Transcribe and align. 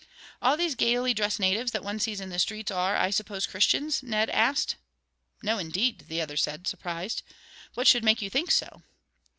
"All 0.41 0.57
these 0.57 0.73
gaily 0.73 1.13
dressed 1.13 1.39
natives 1.39 1.71
that 1.73 1.83
one 1.83 1.99
sees 1.99 2.19
in 2.19 2.29
the 2.31 2.39
streets 2.39 2.71
are, 2.71 2.97
I 2.97 3.11
suppose, 3.11 3.45
Christians?" 3.45 4.01
Ned 4.01 4.31
asked. 4.31 4.75
"No, 5.43 5.59
indeed," 5.59 6.05
the 6.07 6.19
other 6.21 6.37
said 6.37 6.65
surprised. 6.65 7.21
"What 7.75 7.85
should 7.85 8.03
make 8.03 8.19
you 8.19 8.31
think 8.31 8.49
so?" 8.49 8.81